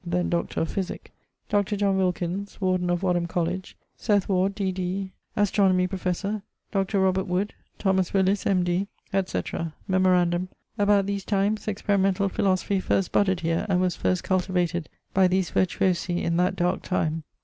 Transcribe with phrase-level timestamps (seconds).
[0.03, 0.61] (then Dr.
[0.61, 1.11] of Physique);
[1.47, 1.75] Dr.
[1.77, 3.51] John Wilkins (Warden of Wadham Coll.);
[3.95, 5.87] Seth Ward, D.D., Astronom.
[5.87, 7.11] Professor: Dr.
[7.11, 8.87] Wood; Thomas Willis, M.D.,
[9.27, 9.41] &c.
[9.87, 15.51] Memorandum: about these times experimentall philosophy first budded here and was first cultivated by these
[15.51, 17.23] vertuosi in that darke time.